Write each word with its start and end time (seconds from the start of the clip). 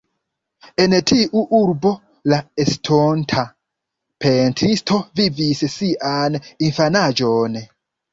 En 0.83 0.93
tiu 1.09 1.41
urbo 1.57 1.91
la 2.33 2.39
estonta 2.63 3.43
pentristo 4.25 4.97
vivis 5.21 5.61
sian 5.75 6.39
infanaĝon. 6.69 7.61